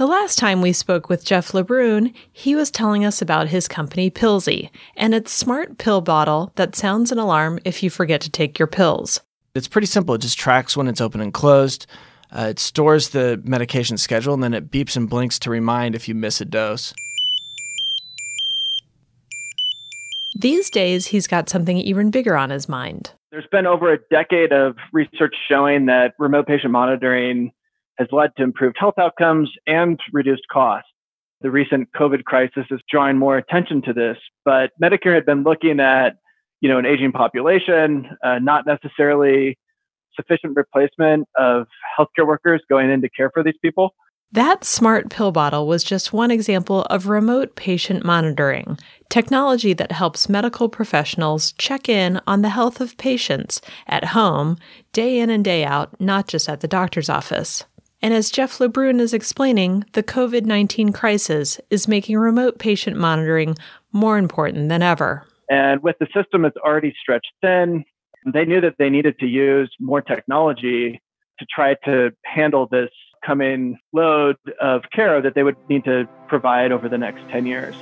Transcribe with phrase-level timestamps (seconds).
[0.00, 4.10] The last time we spoke with Jeff LeBrun, he was telling us about his company
[4.10, 8.58] Pillsy and its smart pill bottle that sounds an alarm if you forget to take
[8.58, 9.20] your pills.
[9.54, 10.14] It's pretty simple.
[10.14, 11.86] It just tracks when it's open and closed.
[12.32, 16.08] Uh, it stores the medication schedule and then it beeps and blinks to remind if
[16.08, 16.94] you miss a dose.
[20.34, 23.12] These days, he's got something even bigger on his mind.
[23.30, 27.52] There's been over a decade of research showing that remote patient monitoring
[28.00, 30.88] has led to improved health outcomes and reduced costs.
[31.42, 35.80] The recent COVID crisis is drawing more attention to this, but Medicare had been looking
[35.80, 36.16] at,
[36.60, 39.58] you know, an aging population, uh, not necessarily
[40.16, 41.66] sufficient replacement of
[41.98, 43.94] healthcare workers going in to care for these people.
[44.32, 50.28] That smart pill bottle was just one example of remote patient monitoring, technology that helps
[50.28, 54.56] medical professionals check in on the health of patients at home,
[54.92, 57.64] day in and day out, not just at the doctor's office.
[58.02, 63.56] And as Jeff LeBrun is explaining, the COVID 19 crisis is making remote patient monitoring
[63.92, 65.26] more important than ever.
[65.50, 67.84] And with the system that's already stretched thin,
[68.32, 71.00] they knew that they needed to use more technology
[71.38, 72.90] to try to handle this
[73.24, 77.74] coming load of care that they would need to provide over the next 10 years.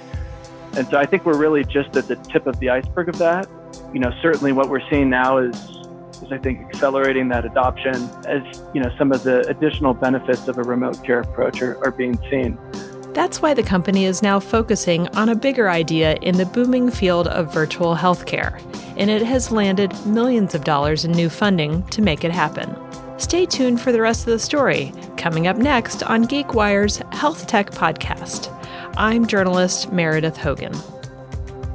[0.75, 3.48] And so I think we're really just at the tip of the iceberg of that.
[3.93, 5.78] You know, certainly what we're seeing now is,
[6.23, 7.95] is I think accelerating that adoption
[8.27, 8.43] as,
[8.75, 12.19] you know, some of the additional benefits of a remote care approach are, are being
[12.31, 12.59] seen.
[13.15, 17.27] That's why the company is now focusing on a bigger idea in the booming field
[17.29, 18.61] of virtual healthcare,
[18.97, 22.77] and it has landed millions of dollars in new funding to make it happen.
[23.19, 27.73] Stay tuned for the rest of the story, coming up next on GeekWire's Health Tech
[27.73, 28.55] Podcast.
[28.97, 30.73] I'm journalist Meredith Hogan.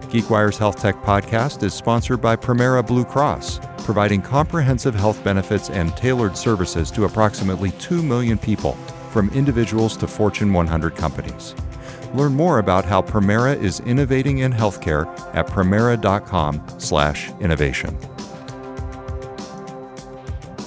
[0.07, 5.95] GeekWire's Health Tech Podcast is sponsored by Premera Blue Cross, providing comprehensive health benefits and
[5.95, 8.73] tailored services to approximately 2 million people,
[9.11, 11.53] from individuals to Fortune 100 companies.
[12.13, 17.97] Learn more about how Premera is innovating in healthcare at premera.com/innovation.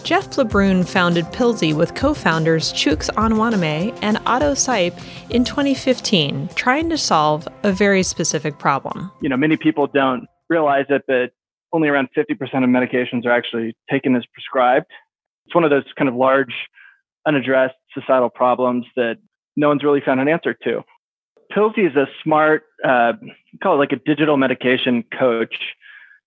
[0.04, 4.96] Jeff LeBrun founded Pillsy with co founders Chuks Onwaname and Otto Sipe
[5.30, 9.10] in 2015, trying to solve a very specific problem.
[9.20, 11.32] You know, many people don't realize it, but
[11.72, 14.86] only around 50% of medications are actually taken as prescribed.
[15.46, 16.54] It's one of those kind of large,
[17.26, 19.16] unaddressed societal problems that
[19.56, 20.82] no one's really found an answer to.
[21.52, 23.12] Pillsy is a smart, uh,
[23.62, 25.54] call it like a digital medication coach.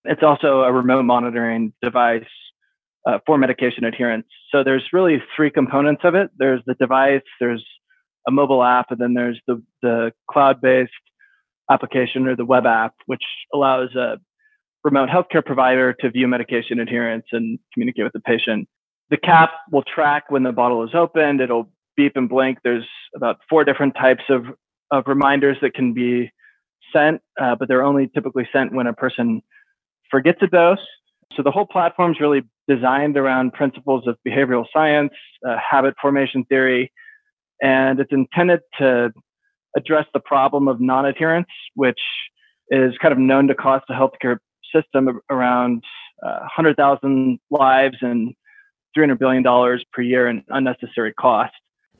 [0.04, 2.24] It's also a remote monitoring device
[3.06, 4.26] uh, for medication adherence.
[4.50, 6.30] So there's really three components of it.
[6.36, 7.64] There's the device, there's
[8.26, 10.90] a mobile app, and then there's the, the cloud-based
[11.70, 13.22] application or the web app, which
[13.54, 14.18] allows a
[14.84, 18.68] remote healthcare provider to view medication adherence and communicate with the patient.
[19.10, 21.40] The cap will track when the bottle is opened.
[21.40, 22.58] It'll beep and blink.
[22.64, 24.46] There's about four different types of,
[24.90, 26.30] of reminders that can be
[26.92, 29.42] sent, uh, but they're only typically sent when a person
[30.10, 30.78] forgets a dose.
[31.36, 35.12] So the whole platform is really designed around principles of behavioral science,
[35.46, 36.92] uh, habit formation theory,
[37.62, 39.12] and it's intended to
[39.76, 42.00] address the problem of non-adherence, which
[42.70, 44.38] is kind of known to cost the healthcare
[44.74, 45.82] system around
[46.22, 48.34] uh, 100,000 lives and
[48.96, 49.42] $300 billion
[49.92, 51.52] per year in unnecessary cost.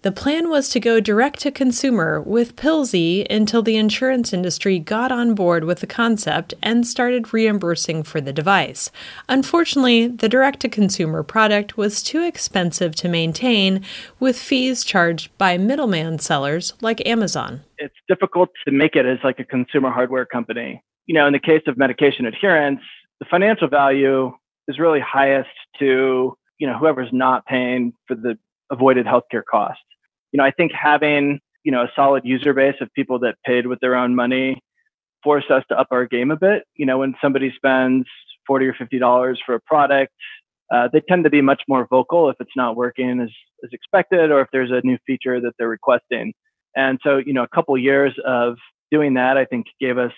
[0.03, 5.13] The plan was to go direct to consumer with Pillsy until the insurance industry got
[5.13, 8.91] on board with the concept and started reimbursing for the device.
[9.29, 13.85] Unfortunately, the direct to consumer product was too expensive to maintain,
[14.19, 17.61] with fees charged by middleman sellers like Amazon.
[17.77, 20.83] It's difficult to make it as like a consumer hardware company.
[21.11, 22.81] You know, in the case of medication adherence,
[23.19, 24.33] the financial value
[24.69, 25.51] is really highest
[25.81, 28.39] to, you know, whoever's not paying for the
[28.71, 29.83] avoided healthcare costs
[30.33, 33.67] you know, I think having, you know, a solid user base of people that paid
[33.67, 34.61] with their own money
[35.23, 36.65] forced us to up our game a bit.
[36.77, 38.07] You know, when somebody spends
[38.47, 40.13] 40 or $50 for a product,
[40.73, 43.31] uh, they tend to be much more vocal if it's not working as,
[43.65, 46.33] as expected or if there's a new feature that they're requesting.
[46.77, 48.57] And so, you know, a couple years of
[48.93, 50.13] doing that, I think gave us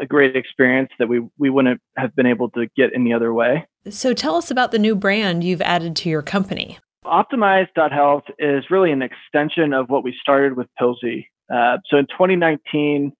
[0.00, 3.66] a great experience that we, we wouldn't have been able to get any other way.
[3.90, 6.78] So tell us about the new brand you've added to your company.
[7.04, 11.26] Optimize.health is really an extension of what we started with Pillsy.
[11.52, 13.12] Uh, so in 2019,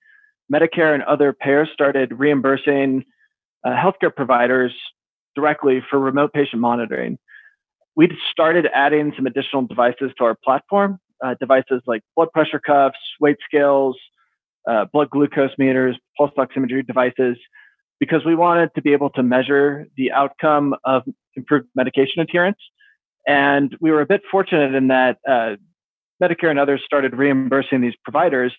[0.53, 3.05] Medicare and other payers started reimbursing
[3.65, 4.73] uh, healthcare providers
[5.35, 7.19] directly for remote patient monitoring.
[7.97, 12.99] We started adding some additional devices to our platform, uh, devices like blood pressure cuffs,
[13.20, 13.97] weight scales,
[14.69, 17.37] uh, blood glucose meters, pulse oximetry devices,
[18.01, 21.03] because we wanted to be able to measure the outcome of
[21.37, 22.59] improved medication adherence
[23.27, 25.57] and we were a bit fortunate in that uh,
[26.23, 28.55] Medicare and others started reimbursing these providers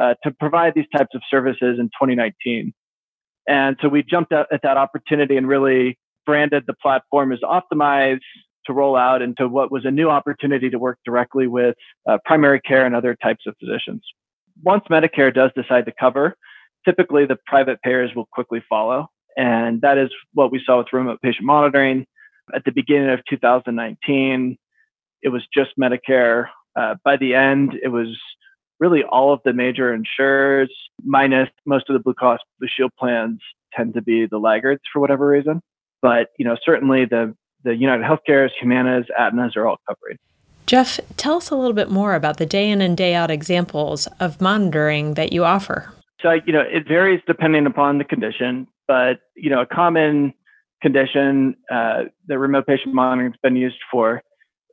[0.00, 2.72] uh, to provide these types of services in 2019.
[3.48, 8.20] And so we jumped at that opportunity and really branded the platform as Optimize
[8.66, 11.74] to roll out into what was a new opportunity to work directly with
[12.06, 14.02] uh, primary care and other types of physicians.
[14.62, 16.36] Once Medicare does decide to cover,
[16.84, 19.08] typically the private payers will quickly follow.
[19.36, 22.06] And that is what we saw with remote patient monitoring.
[22.54, 24.56] At the beginning of 2019,
[25.22, 26.46] it was just Medicare.
[26.74, 28.18] Uh, by the end, it was
[28.80, 30.72] really all of the major insurers,
[31.04, 33.40] minus most of the Blue Cross Blue Shield plans
[33.74, 35.60] tend to be the laggards for whatever reason.
[36.00, 37.34] But you know, certainly the
[37.64, 40.16] the United Healthcare's, Humana's, Aetna's are all covering.
[40.68, 44.06] Jeff, tell us a little bit more about the day in and day out examples
[44.20, 45.90] of monitoring that you offer.
[46.20, 50.34] So, you know, it varies depending upon the condition, but, you know, a common
[50.82, 54.20] condition uh, that remote patient monitoring has been used for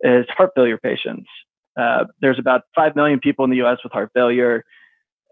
[0.02, 1.30] is heart failure patients.
[1.80, 4.66] Uh, there's about 5 million people in the US with heart failure.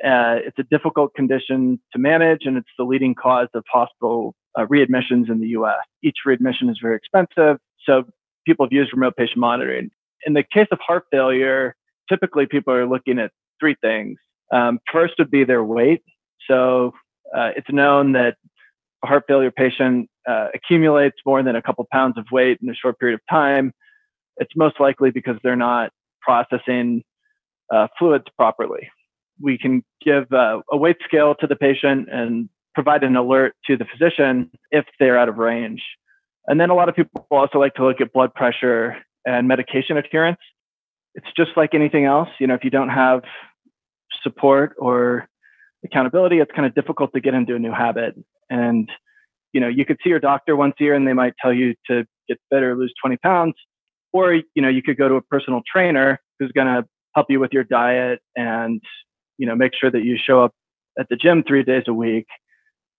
[0.01, 4.65] Uh, it's a difficult condition to manage, and it's the leading cause of hospital uh,
[4.68, 5.83] readmissions in the US.
[6.01, 8.04] Each readmission is very expensive, so
[8.45, 9.92] people have used remote patient monitoring.
[10.25, 11.75] In the case of heart failure,
[12.10, 14.18] typically people are looking at three things.
[14.52, 16.04] Um, first would be their weight.
[16.48, 16.94] So
[17.36, 18.36] uh, it's known that
[19.04, 22.75] a heart failure patient uh, accumulates more than a couple pounds of weight in a
[22.75, 23.74] short period of time.
[24.38, 25.92] It's most likely because they're not
[26.22, 27.04] processing
[27.72, 28.90] uh, fluids properly.
[29.42, 33.78] We can give uh, a weight scale to the patient and provide an alert to
[33.78, 35.84] the physician if they're out of range.
[36.48, 39.98] And then a lot of people also like to look at blood pressure and medication
[39.98, 40.40] adherence.
[41.16, 42.30] It's just like anything else.
[42.40, 43.22] You know, if you don't have
[44.22, 45.28] support or
[45.86, 48.16] accountability, it's kind of difficult to get into a new habit.
[48.50, 48.90] And,
[49.52, 51.75] you know, you could see your doctor once a year and they might tell you
[51.88, 53.54] to get better, lose 20 pounds.
[54.12, 57.40] Or, you know, you could go to a personal trainer who's going to help you
[57.40, 58.81] with your diet and,
[59.38, 60.54] you know, make sure that you show up
[61.00, 62.28] at the gym three days a week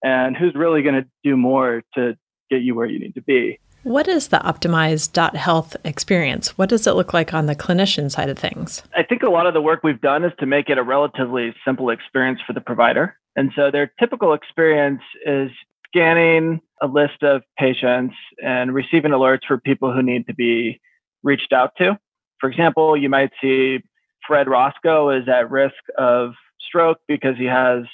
[0.02, 2.16] and who's really going to do more to
[2.50, 3.58] get you where you need to be.
[3.84, 6.56] What is the optimized health experience?
[6.56, 8.82] What does it look like on the clinician side of things?
[8.96, 11.54] I think a lot of the work we've done is to make it a relatively
[11.66, 13.14] simple experience for the provider.
[13.36, 15.50] And so their typical experience is
[15.86, 20.80] scanning a list of patients and receiving alerts for people who need to be
[21.22, 21.98] reached out to.
[22.40, 23.80] For example, you might see
[24.26, 27.84] Fred Roscoe is at risk of stroke because he has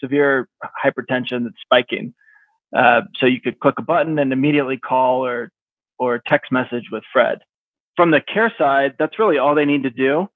[0.00, 0.48] severe
[0.84, 2.14] hypertension that's spiking.
[2.76, 5.50] Uh, so you could click a button and immediately call or
[5.98, 7.38] or text message with Fred.
[7.96, 10.28] From the care side, that's really all they need to do.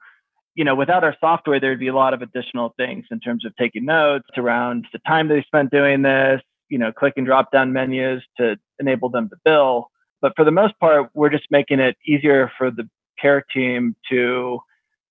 [0.54, 3.54] You know, without our software, there'd be a lot of additional things in terms of
[3.56, 6.40] taking notes around the time they spent doing this.
[6.68, 9.88] You know, clicking drop down menus to enable them to bill.
[10.20, 12.88] But for the most part, we're just making it easier for the
[13.20, 14.60] care team to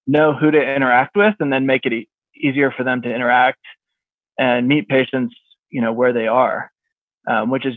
[0.07, 3.59] know who to interact with and then make it e- easier for them to interact
[4.37, 5.35] and meet patients,
[5.69, 6.71] you know, where they are,
[7.27, 7.75] um, which is,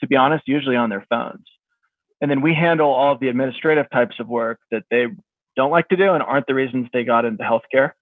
[0.00, 1.44] to be honest, usually on their phones.
[2.20, 5.06] And then we handle all of the administrative types of work that they
[5.56, 7.92] don't like to do and aren't the reasons they got into healthcare.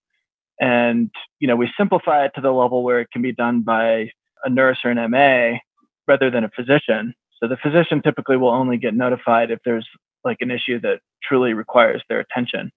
[0.61, 1.11] And,
[1.41, 4.11] you know, we simplify it to the level where it can be done by
[4.44, 5.58] a nurse or an MA
[6.06, 7.14] rather than a physician.
[7.41, 9.88] So the physician typically will only get notified if there's
[10.25, 12.70] like an issue that truly requires their attention.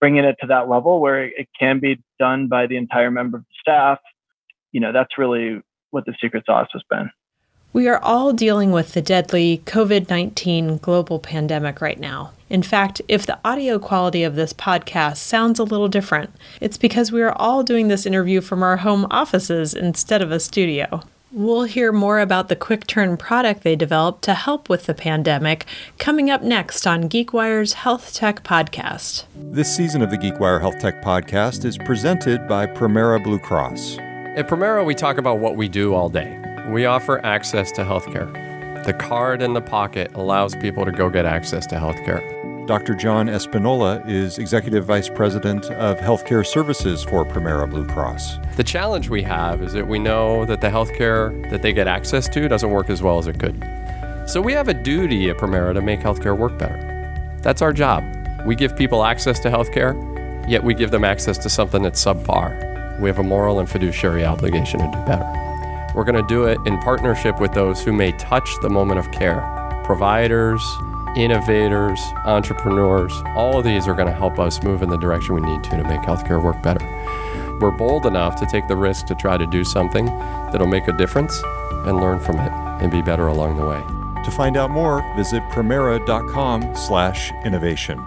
[0.00, 3.44] Bringing it to that level where it can be done by the entire member of
[3.44, 4.00] the staff
[4.74, 7.08] you know, that's really what the secret sauce has been.
[7.74, 12.30] We are all dealing with the deadly COVID 19 global pandemic right now.
[12.48, 17.10] In fact, if the audio quality of this podcast sounds a little different, it's because
[17.10, 21.02] we are all doing this interview from our home offices instead of a studio.
[21.32, 25.66] We'll hear more about the Quick Turn product they developed to help with the pandemic
[25.98, 29.24] coming up next on GeekWire's Health Tech Podcast.
[29.34, 33.98] This season of the GeekWire Health Tech Podcast is presented by Premera Blue Cross.
[33.98, 36.40] At Premera, we talk about what we do all day.
[36.68, 38.32] We offer access to healthcare.
[38.84, 42.66] The card in the pocket allows people to go get access to healthcare.
[42.66, 42.94] Dr.
[42.94, 48.38] John Espinola is Executive Vice President of Healthcare Services for Premera Blue Cross.
[48.56, 52.28] The challenge we have is that we know that the healthcare that they get access
[52.28, 53.62] to doesn't work as well as it could.
[54.26, 57.38] So we have a duty at Premera to make healthcare work better.
[57.42, 58.04] That's our job.
[58.46, 62.64] We give people access to healthcare, yet we give them access to something that's subpar
[63.00, 65.24] we have a moral and fiduciary obligation to do better.
[65.94, 69.10] We're going to do it in partnership with those who may touch the moment of
[69.12, 69.50] care
[69.84, 70.62] providers,
[71.14, 73.12] innovators, entrepreneurs.
[73.36, 75.76] All of these are going to help us move in the direction we need to
[75.76, 76.82] to make healthcare work better.
[77.60, 80.92] We're bold enough to take the risk to try to do something that'll make a
[80.92, 81.38] difference
[81.86, 82.50] and learn from it
[82.82, 83.82] and be better along the way.
[84.24, 88.06] To find out more, visit premera.com/innovation.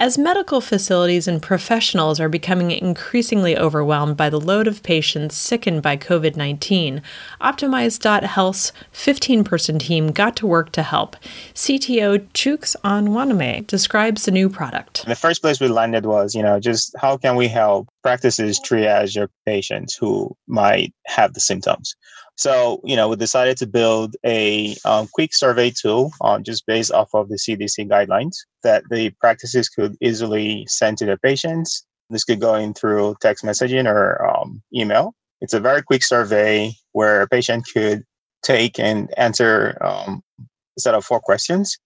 [0.00, 5.82] As medical facilities and professionals are becoming increasingly overwhelmed by the load of patients sickened
[5.82, 7.02] by COVID 19,
[7.40, 11.16] Optimize.Health's 15 person team got to work to help.
[11.52, 15.04] CTO Chuks Onwuaneme describes the new product.
[15.04, 19.14] The first place we landed was, you know, just how can we help practices triage
[19.14, 21.94] your patients who might have the symptoms?
[22.36, 26.90] So, you know, we decided to build a um, quick survey tool um, just based
[26.90, 31.84] off of the CDC guidelines that the practices could easily send to their patients.
[32.08, 35.14] This could go in through text messaging or um, email.
[35.42, 38.04] It's a very quick survey where a patient could
[38.42, 41.76] take and answer um, a set of four questions.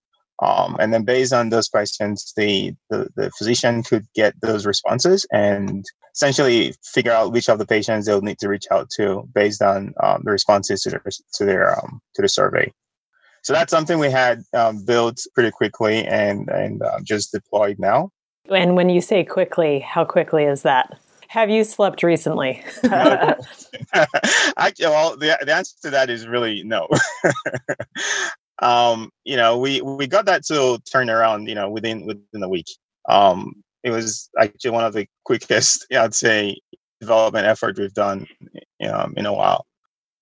[0.41, 5.27] Um, and then based on those questions, the, the, the physician could get those responses
[5.33, 5.85] and
[6.15, 9.95] essentially figure out which of the patients they'll need to reach out to based on
[10.03, 11.03] um, the responses to their
[11.35, 12.73] to their um, to the survey.
[13.43, 18.11] So that's something we had um, built pretty quickly and and uh, just deployed now.
[18.51, 20.99] And when you say quickly, how quickly is that?
[21.29, 22.63] Have you slept recently?
[22.85, 23.37] I,
[24.81, 26.89] well, the, the answer to that is really no.
[28.63, 32.49] um, you know, we we got that to turn around, you know, within within a
[32.49, 32.67] week.
[33.09, 36.59] Um, it was actually one of the quickest, I'd say,
[37.01, 38.27] development effort we've done
[38.89, 39.67] um, in a while.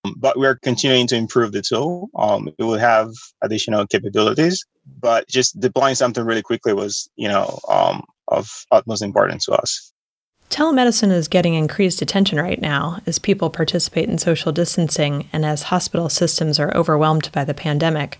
[0.03, 2.09] Um, but we're continuing to improve the tool.
[2.15, 4.65] Um, it will have additional capabilities,
[4.99, 9.93] but just deploying something really quickly was, you know, um, of utmost importance to us.
[10.49, 15.63] Telemedicine is getting increased attention right now as people participate in social distancing and as
[15.63, 18.19] hospital systems are overwhelmed by the pandemic.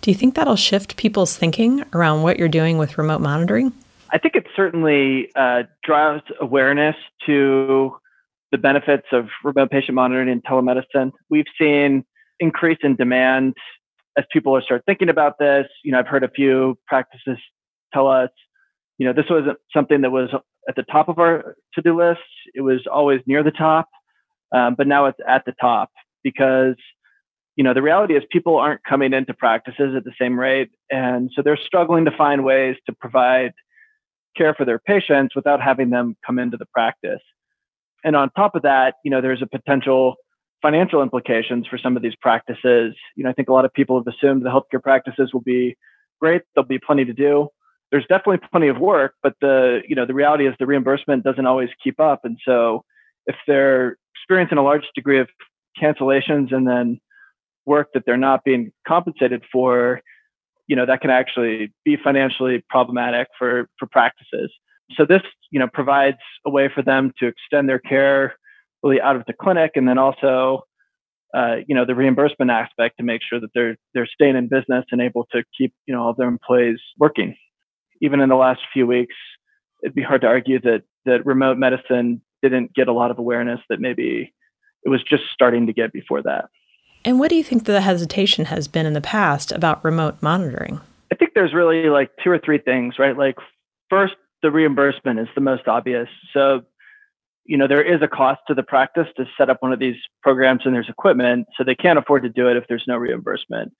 [0.00, 3.72] Do you think that'll shift people's thinking around what you're doing with remote monitoring?
[4.12, 7.96] I think it certainly uh, drives awareness to
[8.50, 11.12] the benefits of remote patient monitoring and telemedicine.
[11.30, 12.04] We've seen
[12.38, 13.54] increase in demand
[14.18, 15.66] as people are start thinking about this.
[15.82, 17.38] You know, I've heard a few practices
[17.94, 18.28] tell us,
[18.98, 20.28] you know, this wasn't something that was
[20.68, 22.20] at the top of our to-do list.
[22.54, 23.88] It was always near the top,
[24.54, 25.90] um, but now it's at the top
[26.22, 26.76] because
[27.56, 31.30] you know the reality is people aren't coming into practices at the same rate, and
[31.34, 33.52] so they're struggling to find ways to provide
[34.36, 37.20] care for their patients without having them come into the practice.
[38.04, 40.16] And on top of that, you know, there's a potential
[40.60, 42.94] financial implications for some of these practices.
[43.16, 45.76] You know, I think a lot of people have assumed the healthcare practices will be
[46.20, 46.42] great.
[46.54, 47.48] There'll be plenty to do.
[47.90, 51.44] There's definitely plenty of work, but the you know the reality is the reimbursement doesn't
[51.44, 52.20] always keep up.
[52.24, 52.84] And so
[53.26, 55.28] if they're experiencing a large degree of
[55.80, 57.00] cancellations and then
[57.66, 60.00] work that they're not being compensated for,
[60.66, 64.52] you know that can actually be financially problematic for for practices.
[64.96, 68.34] So this you know provides a way for them to extend their care
[68.82, 70.64] really out of the clinic and then also
[71.34, 74.84] uh, you know the reimbursement aspect to make sure that they're they're staying in business
[74.90, 77.36] and able to keep you know all their employees working.
[78.00, 79.14] Even in the last few weeks
[79.82, 83.60] it'd be hard to argue that that remote medicine didn't get a lot of awareness
[83.68, 84.32] that maybe
[84.84, 86.46] it was just starting to get before that
[87.04, 90.80] and what do you think the hesitation has been in the past about remote monitoring?
[91.10, 93.16] I think there's really like two or three things, right?
[93.16, 93.36] Like,
[93.90, 96.08] first, the reimbursement is the most obvious.
[96.32, 96.62] So,
[97.44, 99.96] you know, there is a cost to the practice to set up one of these
[100.22, 103.72] programs and there's equipment, so they can't afford to do it if there's no reimbursement.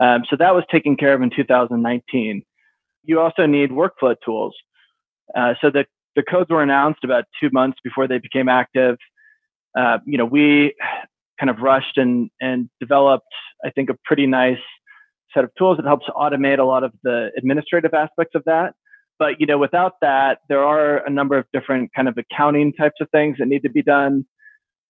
[0.00, 2.42] Um, so that was taken care of in 2019.
[3.04, 4.54] You also need workflow tools.
[5.36, 5.86] Uh, so the,
[6.16, 8.96] the codes were announced about two months before they became active.
[9.78, 10.74] Uh, you know, we
[11.40, 13.32] kind of rushed and and developed,
[13.64, 14.58] I think, a pretty nice
[15.34, 18.74] set of tools that helps automate a lot of the administrative aspects of that.
[19.18, 23.00] But you know, without that, there are a number of different kind of accounting types
[23.00, 24.26] of things that need to be done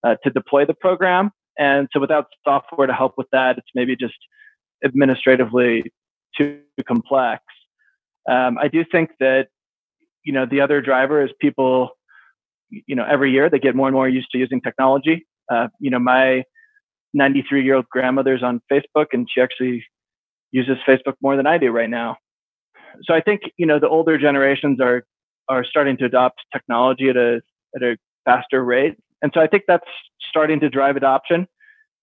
[0.04, 1.30] uh, to deploy the program.
[1.58, 4.14] And so, without software to help with that, it's maybe just
[4.84, 5.92] administratively
[6.36, 7.42] too complex.
[8.28, 9.48] Um, I do think that
[10.24, 11.90] you know the other driver is people.
[12.86, 15.90] You know, every year they get more and more used to using technology, uh, you
[15.90, 16.44] know, my
[17.14, 19.84] 93 year old grandmother's on Facebook and she actually
[20.52, 22.16] uses Facebook more than I do right now.
[23.02, 25.04] So I think, you know, the older generations are,
[25.48, 27.40] are starting to adopt technology at a,
[27.74, 28.96] at a faster rate.
[29.22, 29.84] And so I think that's
[30.28, 31.46] starting to drive adoption.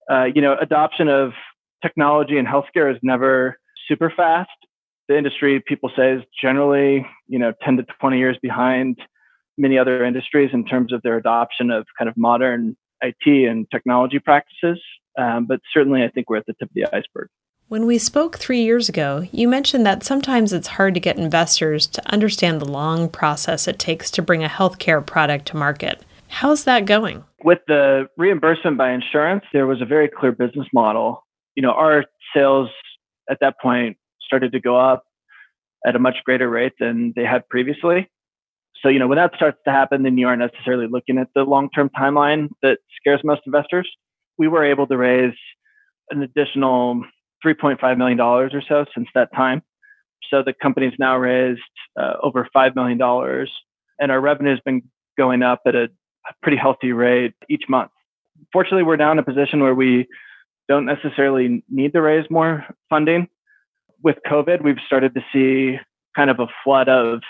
[0.09, 1.33] Uh, you know, adoption of
[1.81, 4.49] technology in healthcare is never super fast.
[5.07, 8.97] The industry, people say, is generally, you know, 10 to 20 years behind
[9.57, 14.19] many other industries in terms of their adoption of kind of modern IT and technology
[14.19, 14.81] practices.
[15.17, 17.29] Um, but certainly, I think we're at the tip of the iceberg.
[17.69, 21.85] When we spoke three years ago, you mentioned that sometimes it's hard to get investors
[21.87, 26.01] to understand the long process it takes to bring a healthcare product to market.
[26.29, 27.25] How's that going?
[27.43, 31.25] With the reimbursement by insurance, there was a very clear business model.
[31.55, 32.69] You know, our sales
[33.29, 35.03] at that point started to go up
[35.85, 38.09] at a much greater rate than they had previously.
[38.81, 41.43] So, you know, when that starts to happen, then you aren't necessarily looking at the
[41.43, 43.89] long term timeline that scares most investors.
[44.37, 45.33] We were able to raise
[46.11, 47.03] an additional
[47.45, 49.61] $3.5 million or so since that time.
[50.29, 51.61] So the company's now raised
[51.99, 52.99] uh, over $5 million,
[53.99, 54.83] and our revenue has been
[55.17, 57.91] going up at a, a pretty healthy rate each month.
[58.51, 60.07] Fortunately, we're now in a position where we
[60.67, 63.27] don't necessarily need to raise more funding.
[64.03, 65.79] With COVID, we've started to see
[66.15, 67.21] kind of a flood of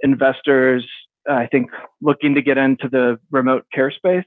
[0.00, 0.86] investors,
[1.28, 4.24] I think, looking to get into the remote care space.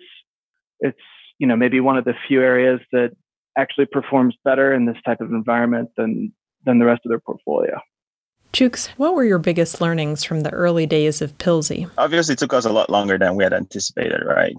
[0.80, 0.98] It's,
[1.40, 3.12] you know, maybe one of the few areas that
[3.58, 7.80] actually performs better in this type of environment than than the rest of their portfolio.
[8.54, 11.90] Chuks, what were your biggest learnings from the early days of Pillsy?
[11.98, 14.56] Obviously, it took us a lot longer than we had anticipated, right?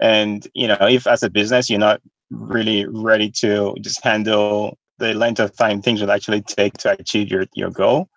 [0.00, 5.14] And you know, if as a business you're not really ready to just handle the
[5.14, 8.08] length of time things will actually take to achieve your your goal,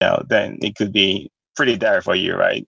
[0.00, 2.66] you know, then it could be pretty dire for you, right?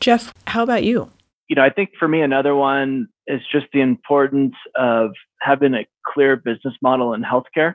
[0.00, 1.10] Jeff, how about you?
[1.48, 5.10] You know, I think for me, another one is just the importance of
[5.42, 7.74] having a clear business model in healthcare.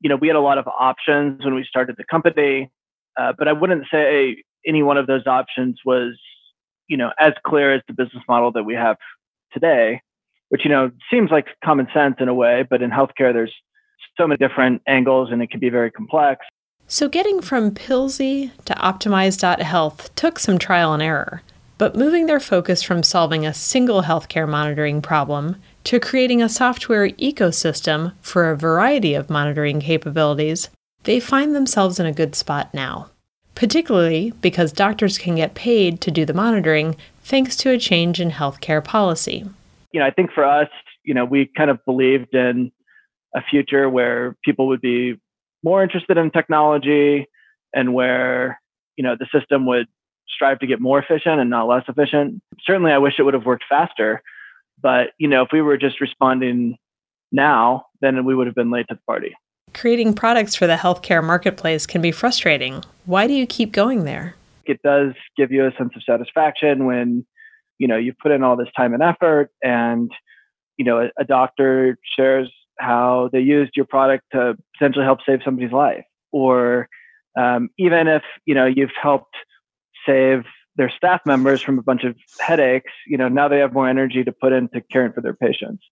[0.00, 2.70] You know, we had a lot of options when we started the company,
[3.18, 6.18] uh, but I wouldn't say any one of those options was,
[6.86, 8.98] you know, as clear as the business model that we have
[9.54, 10.02] today,
[10.50, 13.54] which, you know, seems like common sense in a way, but in healthcare, there's
[14.18, 16.44] so many different angles and it can be very complex.
[16.86, 21.42] So, getting from Pillsy to Optimize.health took some trial and error,
[21.78, 27.08] but moving their focus from solving a single healthcare monitoring problem to creating a software
[27.10, 30.68] ecosystem for a variety of monitoring capabilities,
[31.04, 33.10] they find themselves in a good spot now.
[33.54, 38.30] Particularly because doctors can get paid to do the monitoring thanks to a change in
[38.30, 39.44] healthcare policy.
[39.92, 40.68] You know, I think for us,
[41.02, 42.72] you know, we kind of believed in
[43.34, 45.20] a future where people would be
[45.64, 47.26] more interested in technology
[47.74, 48.60] and where
[48.96, 49.86] you know the system would
[50.28, 52.40] strive to get more efficient and not less efficient.
[52.64, 54.22] Certainly i wish it would have worked faster
[54.80, 56.76] but you know if we were just responding
[57.32, 59.34] now then we would have been late to the party.
[59.72, 62.84] Creating products for the healthcare marketplace can be frustrating.
[63.06, 64.36] Why do you keep going there?
[64.66, 67.26] It does give you a sense of satisfaction when
[67.78, 70.10] you know you put in all this time and effort and
[70.76, 75.40] you know a, a doctor shares how they used your product to potentially help save
[75.44, 76.88] somebody's life, or
[77.36, 79.34] um, even if you know you've helped
[80.06, 80.44] save
[80.76, 84.24] their staff members from a bunch of headaches, you know now they have more energy
[84.24, 85.84] to put into caring for their patients.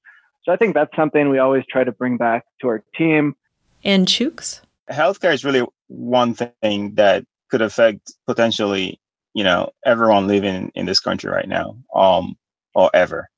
[0.44, 3.36] So I think that's something we always try to bring back to our team.
[3.84, 4.60] And Chuks?
[4.90, 9.00] Healthcare is really one thing that could affect potentially,
[9.34, 12.36] you know, everyone living in this country right now, um,
[12.74, 13.28] or ever.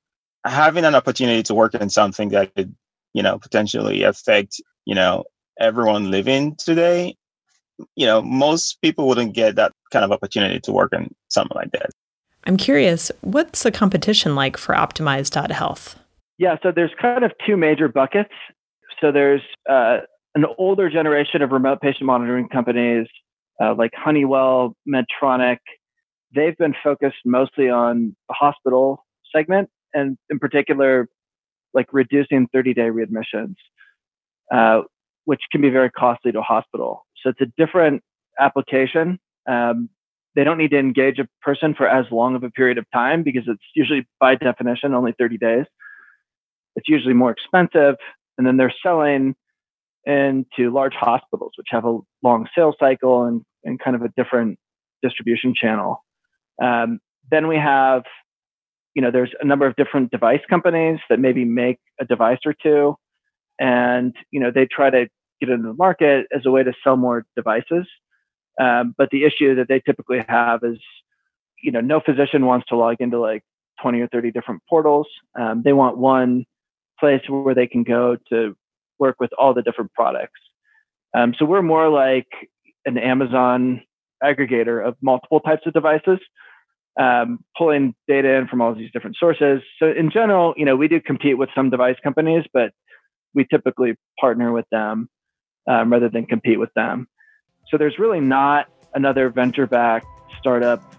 [0.46, 2.74] Having an opportunity to work in something that could
[3.14, 5.24] you know, potentially affect, you know,
[5.59, 7.16] everyone living today,
[7.96, 11.72] you know, most people wouldn't get that kind of opportunity to work in something like
[11.72, 11.90] that.
[12.44, 15.98] I'm curious, what's the competition like for Optimize.health?
[16.37, 18.35] Yeah, so there's kind of two major buckets.
[19.00, 19.98] So there's uh,
[20.35, 23.07] an older generation of remote patient monitoring companies
[23.62, 25.59] uh, like Honeywell, Medtronic.
[26.35, 31.09] They've been focused mostly on the hospital segment and in particular
[31.74, 33.56] like reducing 30 day readmissions,
[34.52, 34.82] uh,
[35.24, 37.06] which can be very costly to a hospital.
[37.22, 38.02] So it's a different
[38.38, 39.18] application.
[39.48, 39.90] Um,
[40.34, 43.22] they don't need to engage a person for as long of a period of time
[43.22, 45.66] because it's usually by definition only 30 days.
[46.76, 47.96] It's usually more expensive.
[48.37, 49.37] And then they're selling
[50.06, 54.58] into large hospitals, which have a long sales cycle and, and kind of a different
[55.02, 56.04] distribution channel.
[56.62, 56.98] Um,
[57.30, 58.02] then we have
[58.94, 62.54] you know, there's a number of different device companies that maybe make a device or
[62.54, 62.96] two,
[63.59, 65.09] and you know, they try to
[65.40, 67.87] get into the market as a way to sell more devices.
[68.61, 70.78] Um, but the issue that they typically have is,
[71.62, 73.42] you know, no physician wants to log into like
[73.83, 75.09] 20 or 30 different portals.
[75.38, 76.44] Um, they want one
[77.00, 78.57] place where they can go to
[79.00, 80.40] work with all the different products.
[81.16, 82.28] Um, so we're more like
[82.87, 83.83] an Amazon
[84.22, 86.18] aggregator of multiple types of devices
[87.00, 89.62] um, pulling data in from all these different sources.
[89.78, 92.72] So in general, you know, we do compete with some device companies, but
[93.35, 95.09] we typically partner with them
[95.68, 97.09] um, rather than compete with them.
[97.68, 100.07] So there's really not another venture-backed
[100.38, 100.94] startup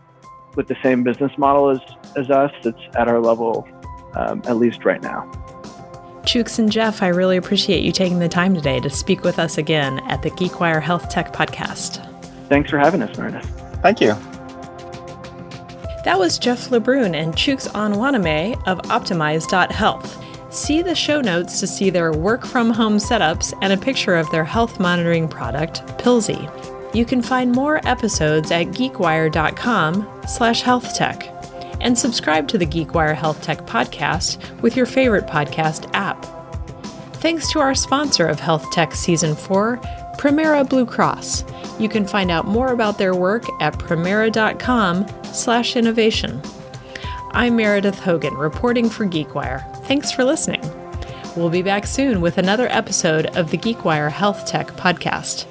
[0.56, 1.80] with the same business model as,
[2.18, 3.68] as us that's at our level,
[4.16, 5.32] um, at least right now.
[6.24, 9.58] Chuks and Jeff, I really appreciate you taking the time today to speak with us
[9.58, 12.02] again at the GeekWire Health Tech Podcast.
[12.50, 13.46] Thanks for having us, Meredith.
[13.82, 14.16] Thank you.
[16.06, 20.24] That was Jeff LeBrun and Chuks Onwaname of Optimize.health.
[20.54, 24.30] See the show notes to see their work from home setups and a picture of
[24.30, 26.48] their health monitoring product, Pillsy.
[26.94, 31.32] You can find more episodes at geekwire.com slash healthtech
[31.82, 36.24] and subscribe to the GeekWire Health Tech podcast with your favorite podcast app.
[37.16, 39.78] Thanks to our sponsor of Health Tech Season 4,
[40.20, 41.44] Premera Blue Cross.
[41.80, 46.42] You can find out more about their work at premera.com slash innovation.
[47.32, 49.86] I'm Meredith Hogan, reporting for GeekWire.
[49.86, 50.62] Thanks for listening.
[51.36, 55.46] We'll be back soon with another episode of the GeekWire Health Tech podcast.